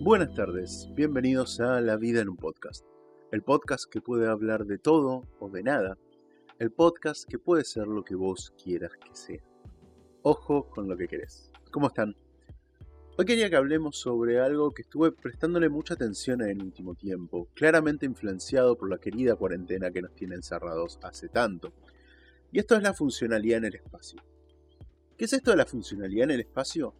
Buenas 0.00 0.32
tardes, 0.34 0.88
bienvenidos 0.94 1.60
a 1.60 1.80
La 1.80 1.96
vida 1.96 2.20
en 2.20 2.28
un 2.28 2.36
podcast, 2.36 2.84
el 3.30 3.42
podcast 3.42 3.84
que 3.90 4.00
puede 4.00 4.28
hablar 4.28 4.64
de 4.64 4.78
todo 4.78 5.24
o 5.38 5.50
de 5.50 5.62
nada, 5.62 5.98
el 6.58 6.70
podcast 6.70 7.28
que 7.28 7.38
puede 7.38 7.64
ser 7.64 7.86
lo 7.88 8.04
que 8.04 8.14
vos 8.14 8.54
quieras 8.62 8.92
que 9.04 9.14
sea. 9.14 9.42
Ojo 10.22 10.70
con 10.70 10.88
lo 10.88 10.96
que 10.96 11.08
querés. 11.08 11.50
¿Cómo 11.70 11.88
están? 11.88 12.16
Hoy 13.20 13.24
quería 13.24 13.50
que 13.50 13.56
hablemos 13.56 13.98
sobre 13.98 14.38
algo 14.38 14.70
que 14.70 14.82
estuve 14.82 15.10
prestándole 15.10 15.68
mucha 15.68 15.94
atención 15.94 16.40
en 16.40 16.50
el 16.50 16.62
último 16.62 16.94
tiempo, 16.94 17.48
claramente 17.52 18.06
influenciado 18.06 18.78
por 18.78 18.88
la 18.88 18.98
querida 18.98 19.34
cuarentena 19.34 19.90
que 19.90 20.02
nos 20.02 20.14
tiene 20.14 20.36
encerrados 20.36 21.00
hace 21.02 21.28
tanto. 21.28 21.72
Y 22.52 22.60
esto 22.60 22.76
es 22.76 22.82
la 22.84 22.94
funcionalidad 22.94 23.58
en 23.58 23.64
el 23.64 23.74
espacio. 23.74 24.22
¿Qué 25.16 25.24
es 25.24 25.32
esto 25.32 25.50
de 25.50 25.56
la 25.56 25.66
funcionalidad 25.66 26.26
en 26.26 26.30
el 26.30 26.40
espacio? 26.42 26.94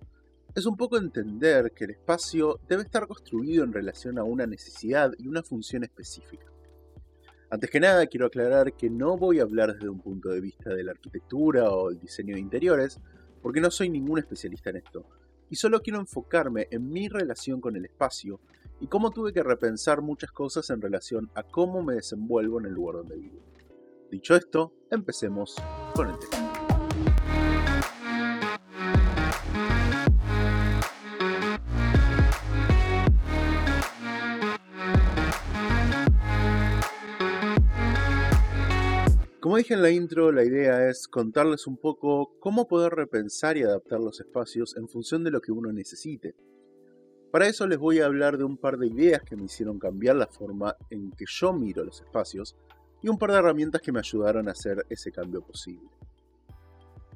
es 0.56 0.66
un 0.66 0.76
poco 0.76 0.98
entender 0.98 1.70
que 1.70 1.84
el 1.84 1.90
espacio 1.90 2.58
debe 2.68 2.82
estar 2.82 3.06
construido 3.06 3.62
en 3.62 3.72
relación 3.72 4.18
a 4.18 4.24
una 4.24 4.44
necesidad 4.44 5.12
y 5.18 5.28
una 5.28 5.44
función 5.44 5.84
específica. 5.84 6.46
Antes 7.48 7.70
que 7.70 7.78
nada, 7.78 8.04
quiero 8.08 8.26
aclarar 8.26 8.72
que 8.72 8.90
no 8.90 9.16
voy 9.16 9.38
a 9.38 9.44
hablar 9.44 9.74
desde 9.74 9.88
un 9.88 10.00
punto 10.00 10.30
de 10.30 10.40
vista 10.40 10.74
de 10.74 10.82
la 10.82 10.90
arquitectura 10.90 11.70
o 11.70 11.90
el 11.90 12.00
diseño 12.00 12.34
de 12.34 12.40
interiores, 12.40 12.98
porque 13.40 13.60
no 13.60 13.70
soy 13.70 13.88
ningún 13.88 14.18
especialista 14.18 14.70
en 14.70 14.78
esto, 14.78 15.06
y 15.50 15.56
solo 15.56 15.80
quiero 15.80 16.00
enfocarme 16.00 16.68
en 16.70 16.88
mi 16.88 17.08
relación 17.08 17.60
con 17.60 17.76
el 17.76 17.84
espacio 17.84 18.40
y 18.80 18.86
cómo 18.86 19.10
tuve 19.10 19.32
que 19.32 19.42
repensar 19.42 20.02
muchas 20.02 20.30
cosas 20.30 20.70
en 20.70 20.80
relación 20.80 21.30
a 21.34 21.42
cómo 21.42 21.82
me 21.82 21.94
desenvuelvo 21.94 22.60
en 22.60 22.66
el 22.66 22.72
lugar 22.72 22.96
donde 22.96 23.16
vivo. 23.16 23.40
Dicho 24.10 24.36
esto, 24.36 24.72
empecemos 24.90 25.56
con 25.94 26.08
el 26.08 26.18
tema. 26.18 26.47
Dije 39.58 39.74
en 39.74 39.82
la 39.82 39.90
intro, 39.90 40.30
la 40.30 40.44
idea 40.44 40.88
es 40.88 41.08
contarles 41.08 41.66
un 41.66 41.76
poco 41.76 42.32
cómo 42.38 42.68
poder 42.68 42.92
repensar 42.92 43.56
y 43.56 43.62
adaptar 43.62 44.00
los 44.00 44.20
espacios 44.20 44.76
en 44.76 44.88
función 44.88 45.24
de 45.24 45.30
lo 45.30 45.40
que 45.40 45.52
uno 45.52 45.72
necesite. 45.72 46.34
Para 47.32 47.48
eso 47.48 47.66
les 47.66 47.78
voy 47.78 48.00
a 48.00 48.06
hablar 48.06 48.38
de 48.38 48.44
un 48.44 48.56
par 48.56 48.78
de 48.78 48.86
ideas 48.86 49.22
que 49.22 49.36
me 49.36 49.44
hicieron 49.44 49.78
cambiar 49.78 50.16
la 50.16 50.28
forma 50.28 50.76
en 50.90 51.10
que 51.10 51.24
yo 51.26 51.52
miro 51.52 51.84
los 51.84 52.00
espacios 52.00 52.56
y 53.02 53.08
un 53.08 53.18
par 53.18 53.32
de 53.32 53.38
herramientas 53.38 53.82
que 53.82 53.92
me 53.92 53.98
ayudaron 53.98 54.48
a 54.48 54.52
hacer 54.52 54.86
ese 54.88 55.10
cambio 55.10 55.42
posible. 55.42 55.88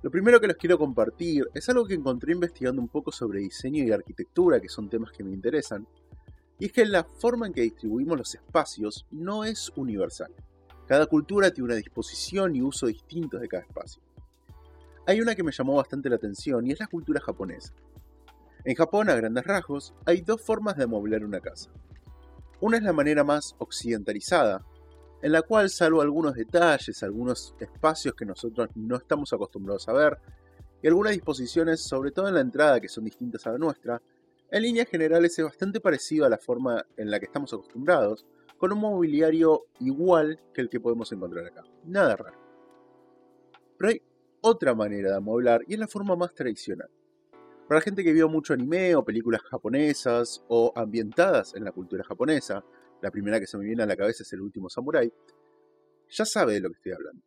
Lo 0.03 0.11
primero 0.11 0.41
que 0.41 0.49
les 0.49 0.57
quiero 0.57 0.79
compartir 0.79 1.49
es 1.55 1.69
algo 1.69 1.87
que 1.87 1.95
encontré 1.95 2.33
investigando 2.33 2.83
un 2.83 2.89
poco 2.89 3.13
sobre 3.13 3.41
diseño 3.41 3.85
y 3.85 3.93
arquitectura, 3.93 4.61
que 4.61 4.69
son 4.69 4.91
temas 4.91 5.13
que 5.13 5.23
me 5.23 5.31
interesan, 5.31 5.87
y 6.59 6.67
es 6.67 6.73
que 6.73 6.85
la 6.85 7.05
forma 7.05 7.47
en 7.47 7.53
que 7.53 7.63
distribuimos 7.63 8.19
los 8.19 8.35
espacios 8.35 9.07
no 9.13 9.45
es 9.45 9.71
universal. 9.77 10.33
Cada 10.87 11.07
cultura 11.07 11.51
tiene 11.51 11.67
una 11.67 11.77
disposición 11.77 12.55
y 12.57 12.63
uso 12.63 12.87
distintos 12.87 13.41
de 13.41 13.49
cada 13.49 13.63
espacio. 13.63 14.03
Hay 15.07 15.21
una 15.21 15.35
que 15.35 15.43
me 15.43 15.53
llamó 15.53 15.77
bastante 15.77 16.09
la 16.09 16.17
atención 16.17 16.67
y 16.67 16.73
es 16.73 16.81
la 16.81 16.87
cultura 16.87 17.21
japonesa. 17.21 17.73
En 18.65 18.75
Japón, 18.77 19.11
a 19.11 19.15
grandes 19.15 19.45
rasgos, 19.45 19.95
hay 20.07 20.21
dos 20.21 20.41
formas 20.41 20.77
de 20.77 20.85
amoblar 20.85 21.25
una 21.25 21.41
casa. 21.41 21.71
Una 22.61 22.77
es 22.77 22.85
la 22.85 22.93
manera 22.93 23.25
más 23.25 23.57
occidentalizada, 23.59 24.65
en 25.21 25.33
la 25.33 25.43
cual, 25.43 25.71
salvo 25.71 26.01
algunos 26.01 26.35
detalles, 26.35 27.03
algunos 27.03 27.55
espacios 27.59 28.15
que 28.15 28.25
nosotros 28.25 28.69
no 28.77 28.97
estamos 28.97 29.33
acostumbrados 29.33 29.89
a 29.89 29.93
ver, 29.93 30.19
y 30.81 30.89
algunas 30.89 31.13
disposiciones, 31.13 31.81
sobre 31.81 32.11
todo 32.11 32.29
en 32.29 32.35
la 32.35 32.41
entrada, 32.41 32.81
que 32.81 32.89
son 32.89 33.05
distintas 33.05 33.47
a 33.47 33.53
la 33.53 33.59
nuestra, 33.59 34.01
en 34.51 34.63
líneas 34.63 34.89
generales 34.89 35.39
es 35.39 35.45
bastante 35.45 35.81
parecido 35.81 36.27
a 36.27 36.29
la 36.29 36.39
forma 36.39 36.85
en 36.97 37.11
la 37.11 37.19
que 37.19 37.27
estamos 37.27 37.53
acostumbrados, 37.53 38.27
con 38.63 38.71
un 38.71 38.79
mobiliario 38.79 39.65
igual 39.81 40.39
que 40.55 40.61
el 40.61 40.69
que 40.69 40.79
podemos 40.79 41.11
encontrar 41.11 41.45
acá. 41.47 41.65
Nada 41.83 42.15
raro. 42.15 42.39
Pero 43.77 43.91
hay 43.91 44.01
otra 44.41 44.73
manera 44.73 45.11
de 45.11 45.17
amoblar 45.17 45.63
y 45.67 45.75
es 45.75 45.81
la 45.81 45.89
forma 45.89 46.15
más 46.15 46.33
tradicional. 46.33 46.89
Para 47.67 47.81
la 47.81 47.85
gente 47.85 48.05
que 48.05 48.13
vio 48.13 48.29
mucho 48.29 48.55
anime 48.55 48.95
o 48.95 49.05
películas 49.05 49.43
japonesas 49.43 50.45
o 50.47 50.73
ambientadas 50.77 51.57
en 51.57 51.65
la 51.65 51.73
cultura 51.73 52.05
japonesa, 52.05 52.65
la 53.01 53.11
primera 53.11 53.41
que 53.41 53.49
se 53.49 53.59
me 53.59 53.65
viene 53.65 53.83
a 53.83 53.87
la 53.87 53.97
cabeza 53.97 54.23
es 54.23 54.33
El 54.33 54.43
último 54.43 54.71
Samurai, 54.71 55.13
ya 56.09 56.25
sabe 56.25 56.53
de 56.53 56.61
lo 56.61 56.69
que 56.69 56.77
estoy 56.77 56.93
hablando. 56.93 57.25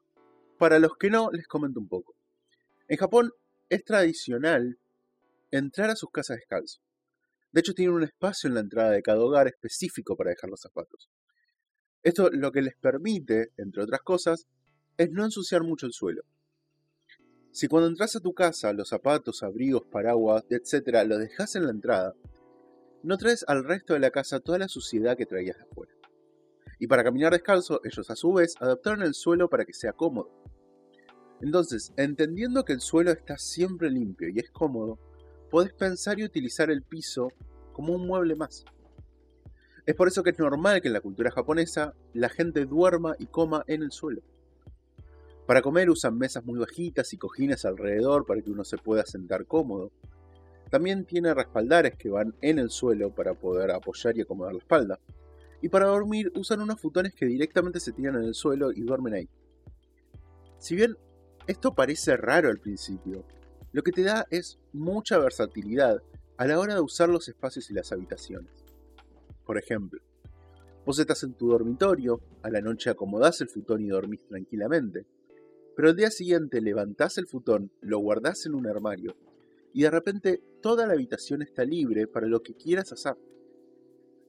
Para 0.58 0.80
los 0.80 0.96
que 0.96 1.10
no, 1.10 1.32
les 1.34 1.50
comento 1.50 1.82
un 1.82 1.90
poco. 1.90 2.16
En 2.88 2.96
Japón 2.96 3.34
es 3.68 3.84
tradicional 3.84 4.80
entrar 5.52 5.90
a 5.90 5.98
sus 5.98 6.12
casas 6.12 6.38
descalzo. 6.38 6.80
De 7.52 7.60
hecho, 7.60 7.74
tienen 7.74 7.94
un 7.94 8.04
espacio 8.04 8.48
en 8.48 8.54
la 8.54 8.62
entrada 8.62 8.92
de 8.92 9.02
cada 9.02 9.20
hogar 9.20 9.48
específico 9.48 10.16
para 10.16 10.30
dejar 10.30 10.50
los 10.50 10.62
zapatos. 10.62 11.10
Esto 12.06 12.30
lo 12.30 12.52
que 12.52 12.62
les 12.62 12.76
permite, 12.76 13.52
entre 13.58 13.82
otras 13.82 14.02
cosas, 14.02 14.46
es 14.96 15.10
no 15.10 15.26
ensuciar 15.26 15.64
mucho 15.64 15.88
el 15.88 15.92
suelo. 15.92 16.22
Si 17.50 17.68
cuando 17.68 17.90
entras 17.90 18.16
a 18.16 18.20
tu 18.20 18.32
casa 18.32 18.74
los 18.74 18.90
zapatos, 18.90 19.42
abrigos, 19.42 19.88
paraguas, 19.92 20.46
etc. 20.52 21.04
los 21.08 21.18
dejas 21.18 21.56
en 21.56 21.64
la 21.64 21.72
entrada, 21.72 22.14
no 23.02 23.18
traes 23.18 23.44
al 23.48 23.64
resto 23.64 23.96
de 23.96 24.02
la 24.02 24.12
casa 24.12 24.40
toda 24.40 24.60
la 24.60 24.68
suciedad 24.68 25.18
que 25.18 25.26
traías 25.26 25.58
de 25.58 25.64
afuera. 25.64 25.94
Y 26.78 26.86
para 26.86 27.04
caminar 27.04 27.34
descalzo, 27.34 27.82
ellos 27.84 28.08
a 28.12 28.16
su 28.16 28.34
vez 28.34 28.54
adaptaron 28.60 29.02
el 29.02 29.16
suelo 29.16 29.50
para 29.50 29.66
que 29.66 29.74
sea 29.74 29.94
cómodo. 29.94 30.30
Entonces, 31.42 31.92
entendiendo 31.98 32.66
que 32.66 32.74
el 32.74 32.82
suelo 32.82 33.10
está 33.10 33.40
siempre 33.40 33.90
limpio 33.90 34.30
y 34.30 34.38
es 34.38 34.52
cómodo, 34.52 35.00
podés 35.50 35.74
pensar 35.74 36.20
y 36.20 36.24
utilizar 36.24 36.70
el 36.70 36.84
piso 36.84 37.30
como 37.74 37.96
un 37.96 38.06
mueble 38.06 38.36
más. 38.36 38.64
Es 39.86 39.94
por 39.94 40.08
eso 40.08 40.24
que 40.24 40.32
es 40.32 40.40
normal 40.40 40.82
que 40.82 40.88
en 40.88 40.94
la 40.94 41.02
cultura 41.02 41.30
japonesa 41.30 41.94
la 42.14 42.30
gente 42.30 42.66
duerma 42.66 43.16
y 43.20 43.28
coma 43.28 43.64
en 43.68 43.84
el 43.84 43.92
suelo. 43.92 44.22
Para 45.46 45.62
comer 45.62 45.92
usan 45.92 46.18
mesas 46.18 46.44
muy 46.44 46.58
bajitas 46.58 47.14
y 47.14 47.18
cojines 47.18 47.66
alrededor 47.66 48.26
para 48.26 48.42
que 48.42 48.50
uno 48.50 48.64
se 48.64 48.80
pueda 48.80 49.06
sentar 49.06 49.46
cómodo. 49.46 49.92
También 50.72 51.06
tiene 51.06 51.36
respaldares 51.36 51.96
que 51.96 52.10
van 52.10 52.34
en 52.42 52.58
el 52.58 52.72
suelo 52.72 53.14
para 53.14 53.36
poder 53.36 53.70
apoyar 53.70 54.18
y 54.18 54.22
acomodar 54.22 54.54
la 54.54 54.60
espalda. 54.60 55.00
Y 55.62 55.70
para 55.70 55.86
dormir 55.86 56.32
usan 56.36 56.62
unos 56.62 56.82
futones 56.82 57.14
que 57.14 57.28
directamente 57.28 57.80
se 57.80 57.92
tiran 57.92 58.16
en 58.16 58.24
el 58.24 58.34
suelo 58.34 58.72
y 58.72 58.82
duermen 58.82 59.14
ahí. 59.14 59.30
Si 60.58 60.76
bien 60.76 60.98
esto 61.46 61.76
parece 61.76 62.18
raro 62.18 62.50
al 62.50 62.60
principio, 62.60 63.24
lo 63.72 63.84
que 63.84 63.92
te 63.92 64.02
da 64.02 64.26
es 64.32 64.58
mucha 64.74 65.20
versatilidad 65.20 66.02
a 66.38 66.48
la 66.48 66.58
hora 66.60 66.74
de 66.74 66.82
usar 66.82 67.08
los 67.08 67.28
espacios 67.28 67.70
y 67.70 67.76
las 67.76 67.92
habitaciones. 67.92 68.65
Por 69.46 69.58
ejemplo, 69.58 70.02
vos 70.86 71.00
estás 71.00 71.24
en 71.24 71.34
tu 71.34 71.50
dormitorio, 71.50 72.20
a 72.42 72.50
la 72.50 72.62
noche 72.62 72.90
acomodás 72.90 73.42
el 73.42 73.50
futón 73.50 73.82
y 73.84 73.90
dormís 73.90 74.26
tranquilamente, 74.28 75.06
pero 75.76 75.90
al 75.90 75.96
día 75.96 76.10
siguiente 76.10 76.62
levantás 76.62 77.18
el 77.18 77.28
futón, 77.28 77.72
lo 77.82 78.00
guardás 78.00 78.46
en 78.46 78.56
un 78.56 78.66
armario, 78.68 79.16
y 79.74 79.84
de 79.84 79.92
repente 79.92 80.42
toda 80.62 80.88
la 80.88 80.94
habitación 80.94 81.42
está 81.42 81.64
libre 81.64 82.08
para 82.08 82.28
lo 82.28 82.42
que 82.42 82.56
quieras 82.56 82.92
hacer. 82.92 83.16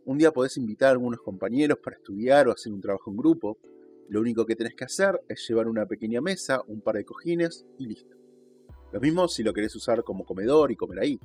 Un 0.05 0.19
día 0.19 0.33
podés 0.33 0.57
invitar 0.57 0.89
a 0.89 0.93
algunos 0.93 1.21
compañeros 1.21 1.79
para 1.79 1.97
estudiar 1.97 2.49
o 2.49 2.53
hacer 2.53 2.73
un 2.73 2.81
trabajo 2.81 3.11
en 3.11 3.17
grupo, 3.17 3.59
lo 4.09 4.21
único 4.21 4.47
que 4.47 4.55
tenés 4.55 4.75
que 4.75 4.85
hacer 4.85 5.21
es 5.29 5.49
llevar 5.49 5.67
una 5.67 5.87
pequeña 5.87 6.21
mesa, 6.21 6.63
un 6.69 6.81
par 6.81 6.97
de 6.97 7.05
cojines 7.05 7.65
y 7.79 7.87
listo. 7.87 8.17
Lo 8.93 9.01
mismo 9.01 9.27
si 9.29 9.43
lo 9.43 9.53
querés 9.53 9.75
usar 9.75 10.05
como 10.05 10.25
comedor 10.25 10.71
y 10.71 10.77
comer 10.77 11.01
ahí. 11.01 11.21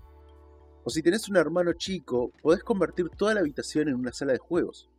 O 0.83 0.89
si 0.89 1.03
tenés 1.03 1.29
un 1.29 1.37
hermano 1.37 1.73
chico, 1.73 2.31
podés 2.41 2.63
convertir 2.63 3.09
toda 3.09 3.33
la 3.33 3.41
habitación 3.41 3.87
en 3.87 3.95
una 3.95 4.13
sala 4.13 4.33
de 4.33 4.39
juegos. 4.39 4.89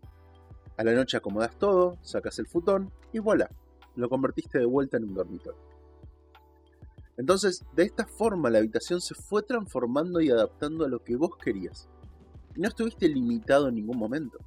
A 0.77 0.85
la 0.85 0.93
noche 0.95 1.17
acomodas 1.17 1.59
todo, 1.59 1.99
sacas 2.03 2.39
el 2.39 2.47
futón 2.47 2.93
y 3.13 3.19
voilà, 3.19 3.51
lo 3.97 4.09
convertiste 4.09 4.59
de 4.59 4.65
vuelta 4.65 4.97
en 4.97 5.05
un 5.05 5.15
dormitorio. 5.15 5.61
Entonces, 7.17 7.65
de 7.75 7.83
esta 7.83 8.07
forma 8.07 8.49
la 8.49 8.59
habitación 8.59 9.01
se 9.01 9.15
fue 9.15 9.43
transformando 9.43 10.21
y 10.21 10.31
adaptando 10.31 10.85
a 10.85 10.89
lo 10.89 11.03
que 11.03 11.17
vos 11.17 11.37
querías. 11.37 11.89
Y 12.55 12.61
no 12.61 12.69
estuviste 12.69 13.09
limitado 13.09 13.69
en 13.69 13.75
ningún 13.75 13.99
momento. 13.99 14.39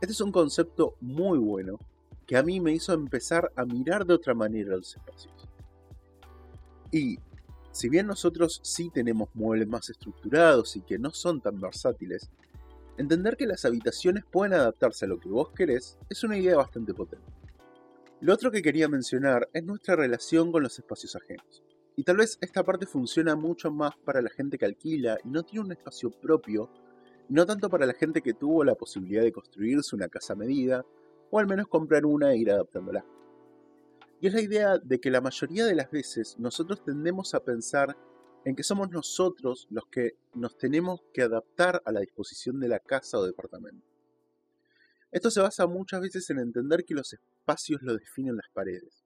Este 0.00 0.12
es 0.12 0.20
un 0.20 0.32
concepto 0.32 0.96
muy 1.00 1.38
bueno 1.38 1.78
que 2.26 2.36
a 2.36 2.42
mí 2.42 2.60
me 2.60 2.72
hizo 2.72 2.92
empezar 2.92 3.52
a 3.56 3.64
mirar 3.64 4.06
de 4.06 4.14
otra 4.14 4.34
manera 4.34 4.76
los 4.76 4.96
espacios. 4.96 5.48
Y 6.90 7.18
si 7.74 7.88
bien 7.88 8.06
nosotros 8.06 8.60
sí 8.62 8.88
tenemos 8.88 9.28
muebles 9.34 9.66
más 9.66 9.90
estructurados 9.90 10.76
y 10.76 10.82
que 10.82 10.98
no 10.98 11.10
son 11.10 11.40
tan 11.40 11.60
versátiles, 11.60 12.30
entender 12.96 13.36
que 13.36 13.46
las 13.46 13.64
habitaciones 13.64 14.24
pueden 14.24 14.54
adaptarse 14.54 15.06
a 15.06 15.08
lo 15.08 15.18
que 15.18 15.28
vos 15.28 15.50
querés 15.50 15.98
es 16.08 16.22
una 16.22 16.38
idea 16.38 16.56
bastante 16.56 16.94
potente. 16.94 17.26
Lo 18.20 18.32
otro 18.32 18.52
que 18.52 18.62
quería 18.62 18.88
mencionar 18.88 19.48
es 19.52 19.64
nuestra 19.64 19.96
relación 19.96 20.52
con 20.52 20.62
los 20.62 20.78
espacios 20.78 21.16
ajenos. 21.16 21.64
Y 21.96 22.04
tal 22.04 22.18
vez 22.18 22.38
esta 22.40 22.62
parte 22.62 22.86
funciona 22.86 23.34
mucho 23.34 23.72
más 23.72 23.96
para 24.04 24.22
la 24.22 24.30
gente 24.30 24.56
que 24.56 24.66
alquila 24.66 25.18
y 25.24 25.28
no 25.28 25.42
tiene 25.42 25.66
un 25.66 25.72
espacio 25.72 26.10
propio 26.10 26.70
no 27.28 27.46
tanto 27.46 27.70
para 27.70 27.86
la 27.86 27.94
gente 27.94 28.20
que 28.20 28.34
tuvo 28.34 28.64
la 28.64 28.74
posibilidad 28.74 29.22
de 29.22 29.32
construirse 29.32 29.96
una 29.96 30.08
casa 30.08 30.34
a 30.34 30.36
medida, 30.36 30.84
o 31.30 31.38
al 31.38 31.46
menos 31.46 31.68
comprar 31.68 32.04
una 32.04 32.32
e 32.32 32.36
ir 32.36 32.50
adaptándola. 32.50 33.04
Y 34.24 34.28
es 34.28 34.32
la 34.32 34.40
idea 34.40 34.78
de 34.78 35.00
que 35.00 35.10
la 35.10 35.20
mayoría 35.20 35.66
de 35.66 35.74
las 35.74 35.90
veces 35.90 36.38
nosotros 36.38 36.82
tendemos 36.82 37.34
a 37.34 37.44
pensar 37.44 37.94
en 38.46 38.56
que 38.56 38.62
somos 38.62 38.88
nosotros 38.88 39.66
los 39.68 39.84
que 39.88 40.16
nos 40.32 40.56
tenemos 40.56 41.02
que 41.12 41.20
adaptar 41.20 41.82
a 41.84 41.92
la 41.92 42.00
disposición 42.00 42.58
de 42.58 42.68
la 42.68 42.78
casa 42.78 43.18
o 43.18 43.26
departamento. 43.26 43.86
Esto 45.10 45.30
se 45.30 45.42
basa 45.42 45.66
muchas 45.66 46.00
veces 46.00 46.30
en 46.30 46.38
entender 46.38 46.86
que 46.86 46.94
los 46.94 47.12
espacios 47.12 47.82
lo 47.82 47.98
definen 47.98 48.36
las 48.36 48.48
paredes, 48.54 49.04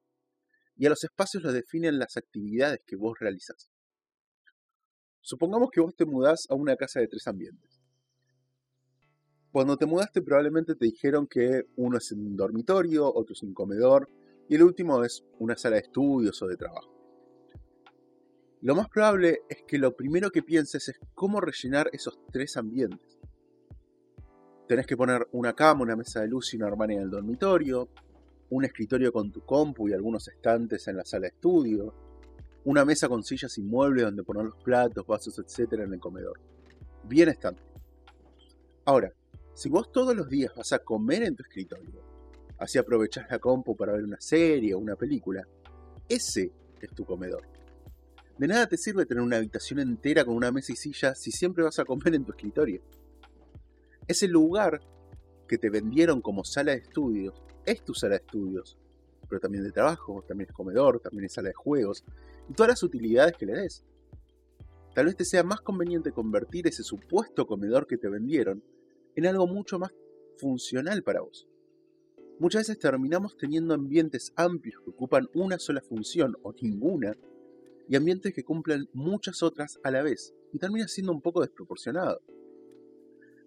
y 0.77 0.87
a 0.87 0.91
los 0.91 1.03
espacios 1.03 1.43
los 1.43 1.53
definen 1.53 1.99
las 1.99 2.17
actividades 2.17 2.83
que 2.87 2.95
vos 2.95 3.19
realizás. 3.19 3.73
Supongamos 5.21 5.71
que 5.73 5.81
vos 5.81 5.97
te 5.97 6.07
mudás 6.07 6.47
a 6.49 6.55
una 6.55 6.77
casa 6.77 7.01
de 7.01 7.09
tres 7.09 7.27
ambientes. 7.27 7.81
Cuando 9.51 9.77
te 9.77 9.87
mudaste 9.87 10.23
probablemente 10.23 10.77
te 10.77 10.85
dijeron 10.85 11.27
que 11.27 11.65
uno 11.75 11.99
es 11.99 12.13
un 12.13 12.37
dormitorio, 12.37 13.13
otro 13.13 13.33
es 13.33 13.43
un 13.43 13.53
comedor 13.53 14.09
y 14.49 14.55
el 14.55 14.63
último 14.63 15.05
es 15.05 15.25
una 15.39 15.57
sala 15.57 15.77
de 15.77 15.83
estudios 15.83 16.41
o 16.43 16.47
de 16.47 16.57
trabajo. 16.57 16.99
Lo 18.61 18.75
más 18.75 18.89
probable 18.89 19.43
es 19.49 19.63
que 19.67 19.79
lo 19.79 19.95
primero 19.95 20.31
que 20.31 20.43
pienses 20.43 20.89
es 20.89 20.99
cómo 21.15 21.41
rellenar 21.41 21.89
esos 21.93 22.19
tres 22.33 22.57
ambientes. 22.57 23.19
Tenés 24.67 24.87
que 24.87 24.97
poner 24.97 25.29
una 25.33 25.53
cama, 25.55 25.83
una 25.83 25.97
mesa 25.97 26.21
de 26.21 26.29
luz 26.29 26.53
y 26.53 26.57
una 26.57 26.67
armaria 26.67 26.97
en 26.97 27.05
el 27.05 27.11
dormitorio, 27.11 27.89
un 28.51 28.65
escritorio 28.65 29.13
con 29.13 29.31
tu 29.31 29.45
compu 29.45 29.89
y 29.89 29.93
algunos 29.93 30.27
estantes 30.29 30.89
en 30.89 30.97
la 30.97 31.05
sala 31.05 31.23
de 31.23 31.29
estudio, 31.29 31.95
una 32.65 32.85
mesa 32.85 33.09
con 33.09 33.23
sillas 33.23 33.57
y 33.59 33.63
muebles 33.63 34.05
donde 34.05 34.25
poner 34.25 34.47
los 34.47 34.57
platos, 34.63 35.07
vasos, 35.07 35.39
etc. 35.39 35.75
en 35.75 35.95
el 35.95 36.01
comedor. 36.01 36.41
Bien 37.05 37.29
estante. 37.29 37.63
Ahora, 38.85 39.13
si 39.55 39.69
vos 39.69 39.93
todos 39.93 40.17
los 40.17 40.29
días 40.29 40.53
vas 40.57 40.73
a 40.73 40.81
comer 40.81 41.23
en 41.23 41.37
tu 41.37 41.43
escritorio, 41.43 42.08
así 42.59 42.79
aprovechás 42.79 43.31
la 43.31 43.39
compu 43.39 43.77
para 43.77 43.93
ver 43.93 44.05
una 44.05 44.21
serie 44.21 44.75
o 44.75 44.79
una 44.79 44.97
película, 44.97 45.47
ese 46.09 46.53
es 46.81 46.91
tu 46.91 47.05
comedor. 47.05 47.43
De 48.39 48.47
nada 48.47 48.69
te 48.69 48.77
sirve 48.77 49.05
tener 49.05 49.23
una 49.23 49.39
habitación 49.39 49.81
entera 49.81 50.25
con 50.25 50.37
una 50.37 50.53
mesa 50.53 50.73
y 50.73 50.77
silla 50.77 51.15
si 51.15 51.33
siempre 51.33 51.65
vas 51.65 51.79
a 51.79 51.85
comer 51.85 52.15
en 52.15 52.25
tu 52.25 52.33
escritorio. 52.33 52.83
Ese 54.07 54.29
lugar 54.29 54.81
que 55.49 55.59
te 55.59 55.71
vendieron 55.71 56.21
como 56.21 56.45
sala 56.45 56.73
de 56.73 56.79
estudios 56.79 57.43
es 57.67 57.85
tu 57.85 57.95
sala 57.95 58.15
de 58.15 58.21
estudios, 58.21 58.79
pero 59.29 59.41
también 59.41 59.65
de 59.65 59.73
trabajo, 59.73 60.25
también 60.27 60.49
es 60.49 60.55
comedor, 60.55 61.01
también 61.01 61.25
es 61.25 61.33
sala 61.33 61.49
de 61.49 61.55
juegos 61.55 62.05
y 62.49 62.55
todas 62.55 62.71
las 62.71 62.83
utilidades 62.83 63.37
que 63.37 63.47
le 63.47 63.55
des. 63.55 63.85
Tal 64.95 65.07
vez 65.07 65.17
te 65.17 65.25
sea 65.25 65.43
más 65.43 65.61
conveniente 65.61 66.13
convertir 66.13 66.67
ese 66.67 66.83
supuesto 66.83 67.47
comedor 67.47 67.87
que 67.87 67.99
te 67.99 68.09
vendieron 68.09 68.63
en 69.17 69.27
algo 69.27 69.47
mucho 69.47 69.79
más 69.79 69.93
funcional 70.39 71.03
para 71.03 71.21
vos. 71.21 71.49
Muchas 72.41 72.69
veces 72.69 72.79
terminamos 72.79 73.37
teniendo 73.37 73.75
ambientes 73.75 74.33
amplios 74.37 74.81
que 74.85 74.91
ocupan 74.91 75.29
una 75.35 75.59
sola 75.59 75.81
función 75.81 76.37
o 76.43 76.55
ninguna, 76.63 77.17
y 77.89 77.97
ambientes 77.97 78.33
que 78.33 78.45
cumplen 78.45 78.89
muchas 78.93 79.43
otras 79.43 79.81
a 79.83 79.91
la 79.91 80.03
vez, 80.03 80.35
y 80.53 80.59
termina 80.59 80.87
siendo 80.87 81.11
un 81.11 81.21
poco 81.21 81.41
desproporcionado. 81.41 82.21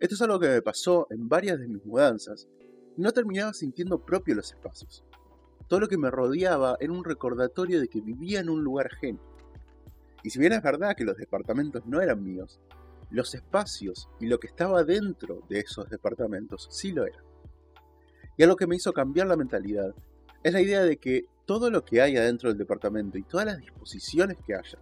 Esto 0.02 0.16
es 0.16 0.22
algo 0.22 0.40
que 0.40 0.50
me 0.50 0.62
pasó 0.62 1.08
en 1.10 1.30
varias 1.30 1.58
de 1.60 1.70
mis 1.70 1.86
mudanzas, 1.86 2.50
y 2.98 3.02
no 3.02 3.14
terminaba 3.14 3.54
sintiendo 3.54 4.04
propio 4.04 4.36
los 4.36 4.52
espacios. 4.52 5.06
Todo 5.70 5.80
lo 5.80 5.88
que 5.88 5.98
me 5.98 6.12
rodeaba 6.12 6.76
era 6.82 6.92
un 6.92 7.06
recordatorio 7.06 7.80
de 7.80 7.88
que 7.88 8.02
vivía 8.02 8.42
en 8.42 8.50
un 8.50 8.62
lugar 8.62 8.90
ajeno. 8.94 9.22
Y 10.22 10.32
si 10.32 10.40
bien 10.40 10.52
es 10.52 10.62
verdad 10.62 10.98
que 10.98 11.06
los 11.06 11.16
departamentos 11.16 11.86
no 11.86 12.02
eran 12.02 12.22
míos, 12.22 12.60
los 13.10 13.34
espacios 13.36 14.10
y 14.20 14.28
lo 14.28 14.38
que 14.38 14.48
estaba 14.48 14.84
dentro 14.84 15.44
de 15.48 15.60
esos 15.60 15.90
departamentos 15.90 16.68
sí 16.72 16.92
lo 16.92 17.06
eran. 17.06 17.31
Y 18.42 18.44
algo 18.44 18.56
que 18.56 18.66
me 18.66 18.76
hizo 18.76 18.92
cambiar 18.92 19.28
la 19.28 19.38
mentalidad 19.38 19.94
es 20.42 20.52
la 20.52 20.62
idea 20.62 20.82
de 20.82 20.98
que 20.98 21.28
todo 21.46 21.70
lo 21.70 21.86
que 21.86 22.02
hay 22.02 22.18
adentro 22.18 22.50
del 22.50 22.58
departamento 22.58 23.20
y 23.20 23.22
todas 23.22 23.46
las 23.46 23.60
disposiciones 23.60 24.36
que 24.44 24.56
haya 24.56 24.80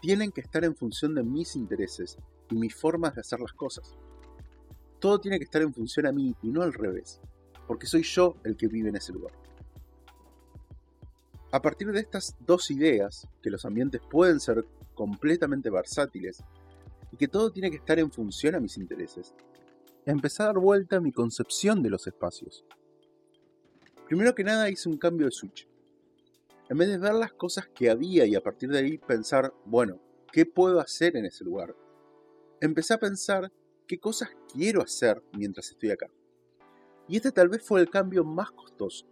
tienen 0.00 0.32
que 0.32 0.40
estar 0.40 0.64
en 0.64 0.74
función 0.74 1.14
de 1.14 1.22
mis 1.22 1.54
intereses 1.54 2.16
y 2.48 2.54
mis 2.54 2.74
formas 2.74 3.14
de 3.14 3.20
hacer 3.20 3.40
las 3.40 3.52
cosas. 3.52 3.94
Todo 5.00 5.18
tiene 5.18 5.36
que 5.36 5.44
estar 5.44 5.60
en 5.60 5.74
función 5.74 6.06
a 6.06 6.12
mí 6.12 6.34
y 6.40 6.48
no 6.48 6.62
al 6.62 6.72
revés, 6.72 7.20
porque 7.66 7.86
soy 7.86 8.04
yo 8.04 8.36
el 8.42 8.56
que 8.56 8.68
vive 8.68 8.88
en 8.88 8.96
ese 8.96 9.12
lugar. 9.12 9.34
A 11.52 11.60
partir 11.60 11.92
de 11.92 12.00
estas 12.00 12.34
dos 12.40 12.70
ideas, 12.70 13.28
que 13.42 13.50
los 13.50 13.66
ambientes 13.66 14.00
pueden 14.10 14.40
ser 14.40 14.64
completamente 14.94 15.68
versátiles 15.68 16.42
y 17.12 17.18
que 17.18 17.28
todo 17.28 17.52
tiene 17.52 17.70
que 17.70 17.76
estar 17.76 17.98
en 17.98 18.10
función 18.10 18.54
a 18.54 18.60
mis 18.60 18.78
intereses, 18.78 19.34
empecé 20.06 20.42
a 20.42 20.46
dar 20.46 20.58
vuelta 20.58 20.96
a 20.96 21.00
mi 21.00 21.12
concepción 21.12 21.82
de 21.82 21.90
los 21.90 22.06
espacios. 22.06 22.64
Primero 24.06 24.34
que 24.34 24.44
nada 24.44 24.68
hice 24.68 24.88
un 24.88 24.98
cambio 24.98 25.26
de 25.26 25.32
switch. 25.32 25.66
En 26.68 26.76
vez 26.76 26.88
de 26.88 26.98
ver 26.98 27.14
las 27.14 27.32
cosas 27.32 27.68
que 27.68 27.88
había 27.88 28.26
y 28.26 28.34
a 28.34 28.42
partir 28.42 28.68
de 28.68 28.78
ahí 28.78 28.98
pensar, 28.98 29.52
bueno, 29.64 29.98
¿qué 30.30 30.44
puedo 30.44 30.78
hacer 30.78 31.16
en 31.16 31.24
ese 31.24 31.44
lugar? 31.44 31.74
Empecé 32.60 32.94
a 32.94 32.98
pensar 32.98 33.50
qué 33.86 33.98
cosas 33.98 34.28
quiero 34.52 34.82
hacer 34.82 35.22
mientras 35.32 35.70
estoy 35.70 35.90
acá. 35.90 36.08
Y 37.08 37.16
este 37.16 37.32
tal 37.32 37.48
vez 37.48 37.62
fue 37.62 37.80
el 37.80 37.88
cambio 37.88 38.24
más 38.24 38.50
costoso. 38.50 39.06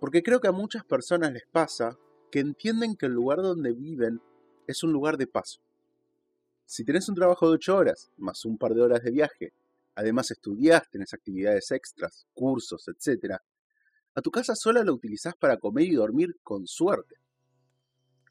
Porque 0.00 0.22
creo 0.22 0.40
que 0.40 0.48
a 0.48 0.52
muchas 0.52 0.84
personas 0.84 1.32
les 1.32 1.46
pasa 1.46 1.96
que 2.30 2.40
entienden 2.40 2.96
que 2.96 3.06
el 3.06 3.12
lugar 3.12 3.38
donde 3.42 3.72
viven 3.72 4.20
es 4.66 4.82
un 4.82 4.92
lugar 4.92 5.16
de 5.16 5.28
paso. 5.28 5.60
Si 6.64 6.84
tenés 6.84 7.08
un 7.08 7.14
trabajo 7.14 7.48
de 7.48 7.54
8 7.54 7.76
horas, 7.76 8.10
más 8.16 8.44
un 8.44 8.58
par 8.58 8.74
de 8.74 8.82
horas 8.82 9.02
de 9.02 9.10
viaje, 9.10 9.52
además 9.94 10.30
estudiás, 10.30 10.88
tenés 10.90 11.12
actividades 11.12 11.70
extras, 11.70 12.26
cursos, 12.34 12.88
etc., 12.88 13.36
a 14.14 14.22
tu 14.22 14.30
casa 14.30 14.54
sola 14.54 14.84
la 14.84 14.92
utilizás 14.92 15.34
para 15.34 15.58
comer 15.58 15.86
y 15.86 15.94
dormir 15.94 16.36
con 16.42 16.66
suerte. 16.66 17.16